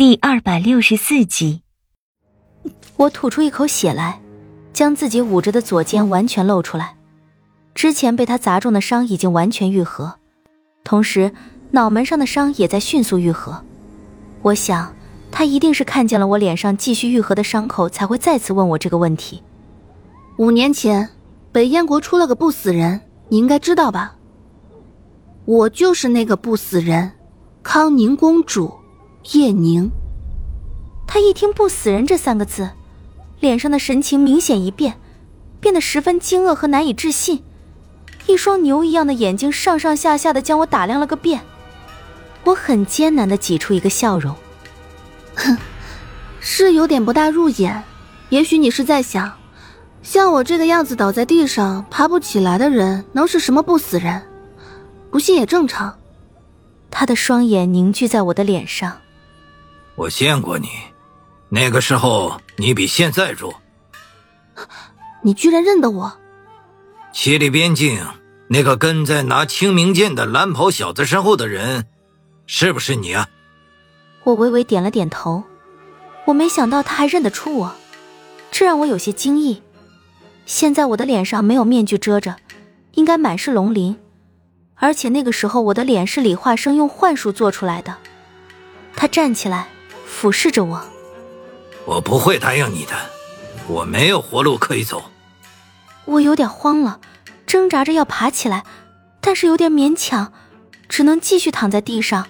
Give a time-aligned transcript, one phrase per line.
[0.00, 1.60] 第二百六十四集，
[2.96, 4.18] 我吐出一口血来，
[4.72, 6.96] 将自己捂着的左肩完全露出来。
[7.74, 10.14] 之前被他砸中的伤已经完全愈合，
[10.84, 11.30] 同时
[11.72, 13.62] 脑门上的伤也在迅速愈合。
[14.40, 14.90] 我想，
[15.30, 19.42] 他一定是看见了我脸上继续愈合的伤口，才会再次问我这个问题。
[20.38, 21.10] 五年前，
[21.52, 24.16] 北燕国出了个不死人，你应该知道吧？
[25.44, 27.12] 我就是那个不死人，
[27.62, 28.79] 康宁公主。
[29.32, 29.90] 叶宁，
[31.06, 32.70] 他一听“不死人”这三个字，
[33.38, 34.98] 脸上的神情明显一变，
[35.60, 37.44] 变得十分惊愕和难以置信，
[38.26, 41.42] 一双牛一样的眼睛上上下下的将我打量了个遍。
[42.44, 44.34] 我很艰难的挤出一个笑容，
[45.34, 45.56] 哼，
[46.40, 47.84] 是有点不大入眼。
[48.30, 49.30] 也许你是在想，
[50.02, 54.22] 像我这个样子倒在地上爬不起来的人，能是什么不死人？
[55.10, 55.98] 不信也正常。
[56.90, 58.96] 他的双眼凝聚在我的脸上。
[60.00, 60.70] 我见过你，
[61.50, 63.54] 那个时候你比现在弱。
[65.20, 66.10] 你居然认得我？
[67.12, 68.02] 七里边境
[68.48, 71.86] 那个跟在拿清明剑的蓝袍小子身后的人，
[72.46, 73.28] 是不是你啊？
[74.24, 75.44] 我微微点了点头。
[76.24, 77.74] 我没想到他还认得出我，
[78.50, 79.62] 这让我有些惊异。
[80.46, 82.36] 现在我的脸上没有面具遮着，
[82.92, 83.94] 应该满是龙鳞，
[84.76, 87.94] 而且那个时候我的脸是李化生用幻术做出来的。
[88.96, 89.68] 他站起来。
[90.10, 90.84] 俯视着我，
[91.86, 92.94] 我不会答应你的，
[93.66, 95.02] 我没有活路可以走。
[96.04, 97.00] 我有点慌了，
[97.46, 98.64] 挣扎着要爬起来，
[99.22, 100.32] 但是有点勉强，
[100.90, 102.26] 只能继续躺在地上。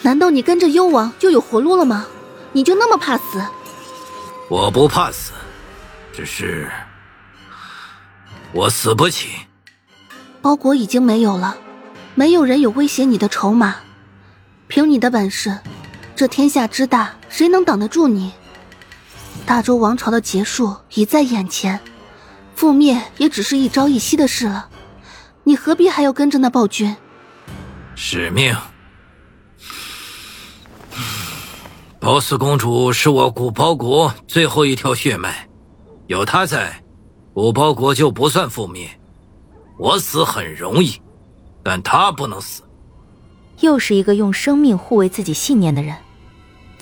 [0.00, 2.06] 难道你跟着幽王就有活路了吗？
[2.52, 3.40] 你就那么怕死？
[4.48, 5.32] 我不怕死，
[6.12, 6.68] 只是
[8.52, 9.28] 我死不起。
[10.40, 11.56] 包裹已经没有了，
[12.16, 13.76] 没有人有威胁你的筹码，
[14.66, 15.56] 凭你的本事。
[16.14, 18.32] 这天下之大，谁能挡得住你？
[19.44, 21.80] 大周王朝的结束已在眼前，
[22.56, 24.68] 覆灭也只是一朝一夕的事了。
[25.42, 26.94] 你何必还要跟着那暴君？
[27.96, 28.56] 使命。
[31.98, 35.48] 褒姒公主是我古包国最后一条血脉，
[36.06, 36.82] 有她在，
[37.32, 38.88] 古包国就不算覆灭。
[39.78, 41.00] 我死很容易，
[41.62, 42.62] 但她不能死。
[43.60, 45.96] 又是一个用生命护卫自己信念的人。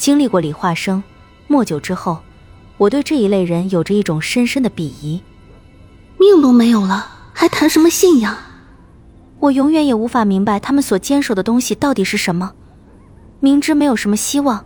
[0.01, 1.03] 经历过李化生、
[1.47, 2.21] 莫九之后，
[2.79, 5.23] 我对这一类人有着一种深深的鄙夷。
[6.19, 8.35] 命都没有了，还谈什么信仰？
[9.41, 12.55] 我永远也无法明白他们所坚守的东西到底是什么。
[13.41, 14.65] 明知没有什么希望，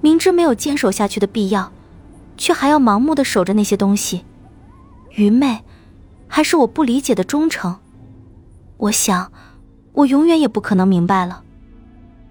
[0.00, 1.72] 明知没有坚守下去的必要，
[2.36, 4.24] 却还要盲目的守着那些东西。
[5.16, 5.64] 愚昧，
[6.28, 7.76] 还是我不理解的忠诚？
[8.76, 9.32] 我想，
[9.94, 11.42] 我永远也不可能明白了。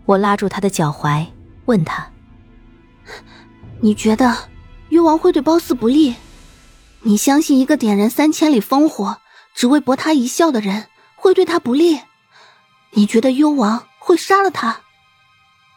[0.06, 1.26] 我拉住他的脚踝，
[1.66, 2.15] 问他。
[3.85, 4.35] 你觉得
[4.90, 6.16] 幽王会对褒姒不利？
[7.01, 9.18] 你相信一个点燃三千里烽火，
[9.53, 12.00] 只为博他一笑的人会对他不利？
[12.94, 14.79] 你觉得幽王会杀了他？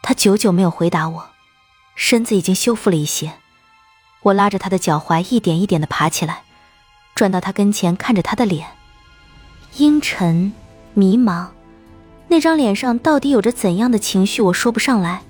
[0.01, 1.29] 他久久没有回答我，
[1.93, 3.33] 身子已经修复了一些。
[4.23, 6.41] 我拉着他的脚踝，一点一点的爬起来，
[7.13, 8.69] 转到他跟前，看着他的脸，
[9.77, 10.51] 阴沉、
[10.95, 11.49] 迷茫，
[12.27, 15.21] 那张脸上到底有着怎样的情绪，我说不上来。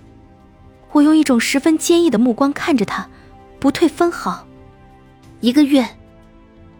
[0.92, 3.08] 我用一种十分坚毅的目光看着他，
[3.60, 4.46] 不退分毫。
[5.40, 5.88] 一个月，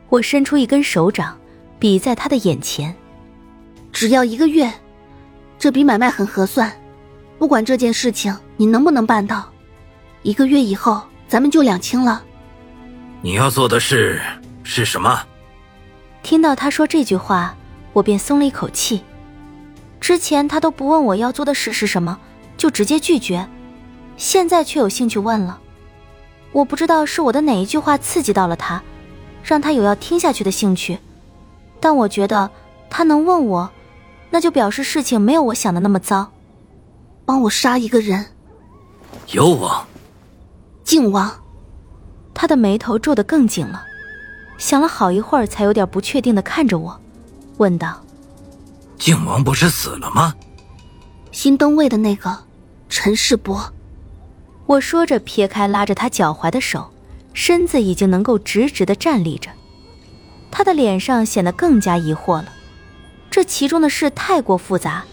[0.10, 1.38] 我伸出一根手掌，
[1.78, 2.96] 比在他的眼前。
[3.92, 4.72] 只要一个月，
[5.58, 6.72] 这笔买卖很合算。
[7.38, 9.50] 不管这件事情你能不能办到，
[10.24, 12.22] 一个月以后咱们就两清了。
[13.22, 14.22] 你要做的事
[14.64, 15.22] 是什么？
[16.22, 17.56] 听到他说这句话，
[17.94, 19.02] 我便松了一口气。
[20.02, 22.18] 之前他都不问我要做的事是什么，
[22.58, 23.48] 就直接拒绝。
[24.20, 25.58] 现在却有兴趣问了，
[26.52, 28.84] 我不知道是我的哪一句话刺激到了他，
[29.42, 31.00] 让他有要听下去的兴趣。
[31.80, 32.52] 但我觉得
[32.90, 33.72] 他能问我，
[34.30, 36.30] 那就表示事情没有我想的那么糟。
[37.26, 38.26] 帮我杀一个人。
[39.32, 39.88] 幽王，
[40.84, 41.32] 靖王，
[42.34, 43.86] 他的眉头皱得更紧了，
[44.58, 47.00] 想了好一会儿，才有点不确定的看着我，
[47.58, 48.02] 问道
[49.00, 50.36] ：“靖王不是死了吗？
[51.32, 52.38] 新登位的那个
[52.90, 53.74] 陈世伯。”
[54.70, 56.92] 我说着，撇开拉着他脚踝的手，
[57.34, 59.50] 身子已经能够直直的站立着。
[60.52, 62.54] 他的脸上显得更加疑惑了。
[63.32, 65.04] 这其中的事太过复杂，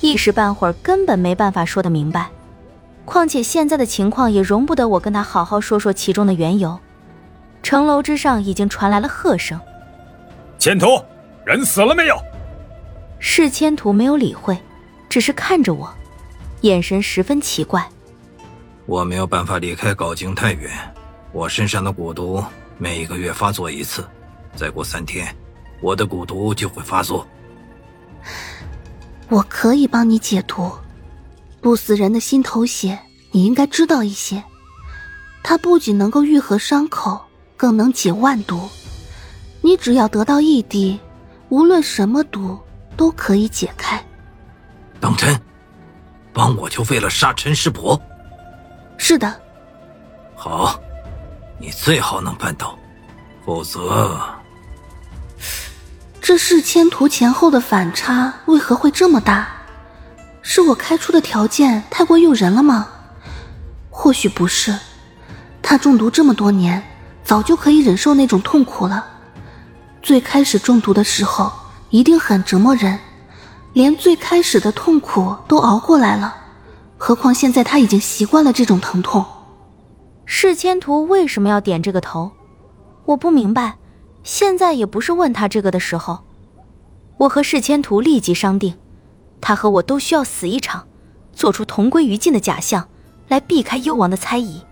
[0.00, 2.28] 一时半会儿根本没办法说得明白。
[3.04, 6.76] 况且现在的情况也容不得我跟他好好说说其中的缘由。
[7.62, 9.60] 城楼之上已经传来了喝声
[10.58, 11.00] ：“千图，
[11.44, 12.16] 人死了没有？”
[13.20, 14.58] 世千图没有理会，
[15.08, 15.94] 只是看着我，
[16.62, 17.88] 眼神十分奇怪。
[18.86, 20.70] 我没有办法离开镐京太远，
[21.32, 22.44] 我身上的蛊毒
[22.76, 24.06] 每一个月发作一次，
[24.54, 25.34] 再过三天，
[25.80, 27.26] 我的蛊毒就会发作。
[29.30, 30.70] 我可以帮你解毒，
[31.62, 32.98] 不死人的心头血，
[33.30, 34.42] 你应该知道一些。
[35.42, 37.18] 它不仅能够愈合伤口，
[37.56, 38.68] 更能解万毒。
[39.62, 41.00] 你只要得到一滴，
[41.48, 42.58] 无论什么毒
[42.98, 44.02] 都可以解开。
[45.00, 45.40] 当真？
[46.34, 47.98] 帮我就为了杀陈师伯？
[49.06, 49.30] 是的。
[50.34, 50.80] 好，
[51.60, 52.74] 你最好能办到，
[53.44, 54.18] 否则……
[56.22, 59.46] 这世千图前后的反差为何会这么大？
[60.40, 62.88] 是我开出的条件太过诱人了吗？
[63.90, 64.74] 或许不是。
[65.60, 66.82] 他中毒这么多年，
[67.22, 69.04] 早就可以忍受那种痛苦了。
[70.02, 71.52] 最开始中毒的时候，
[71.90, 72.98] 一定很折磨人，
[73.74, 76.34] 连最开始的痛苦都熬过来了。
[77.06, 79.22] 何况现在他已经习惯了这种疼痛。
[80.24, 82.32] 世千图为什么要点这个头？
[83.04, 83.76] 我不明白。
[84.22, 86.24] 现在也不是问他这个的时候。
[87.18, 88.72] 我和世千图立即商定，
[89.38, 90.86] 他和我都需要死一场，
[91.34, 92.88] 做出同归于尽的假象，
[93.28, 94.62] 来避开幽王的猜疑。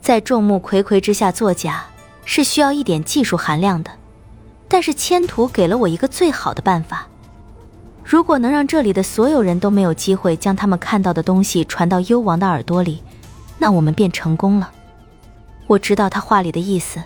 [0.00, 1.84] 在众目睽睽之下作假
[2.24, 3.92] 是需要一点技术含量的，
[4.66, 7.06] 但是千图给了我一个最好的办法。
[8.08, 13.02] 如果能让这里的所有人都没有机会将他们看到的东西传到幽王的耳朵里，
[13.58, 14.70] 那我们便成功了。
[15.66, 17.02] 我知道他话里的意思，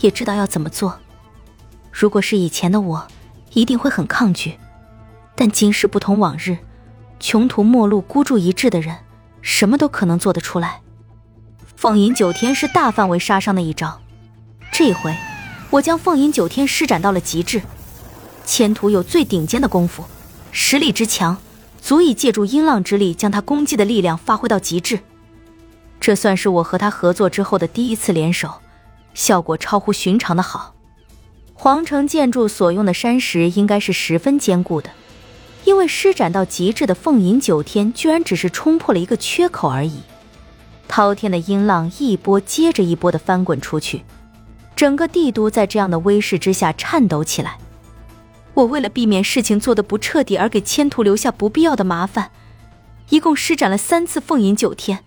[0.00, 0.98] 也知道要怎么做。
[1.92, 3.06] 如果是以前的我，
[3.52, 4.58] 一定会很抗拒，
[5.36, 6.58] 但今时不同往日，
[7.20, 8.96] 穷途末路、孤注一掷的人，
[9.42, 10.80] 什么都可能做得出来。
[11.76, 14.00] 凤吟九天是大范围杀伤的一招，
[14.72, 15.14] 这回
[15.70, 17.62] 我将凤吟九天施展到了极致。
[18.44, 20.04] 千图有最顶尖的功夫，
[20.54, 21.36] 实力之强，
[21.80, 25.00] 足以借助音浪之力将他攻击的力量发挥到极致。
[25.98, 28.60] 这算是我和他合作之后的第一次联手，
[29.14, 30.74] 效果超乎寻常的好。
[31.54, 34.90] 皇城建筑所用的山石应该是十分坚固的，
[35.64, 40.00] 因为施展到极致的凤吟九天居然只是冲破了一个缺口而已。
[40.86, 44.02] 滔天的音浪一波接着一波的翻滚出去，
[44.76, 47.56] 整个帝都在这样的威势之下颤抖起来。
[48.54, 52.30] 我为了避免事情做得不彻底而给千图留下不必要的麻烦，
[53.08, 55.04] 一共施展了三次凤吟九天，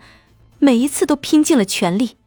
[0.60, 2.18] 每一次都拼尽了全力。